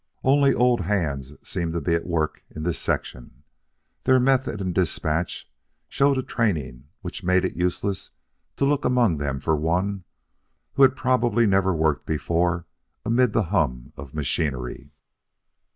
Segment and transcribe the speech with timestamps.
[0.23, 3.43] Only old hands seemed to be at work in this section.
[4.05, 5.47] Their method and despatch
[5.89, 8.09] showed a training which made it useless
[8.57, 10.05] to look among them for one
[10.73, 12.65] who had probably never worked before
[13.05, 14.89] amid the hum of machinery.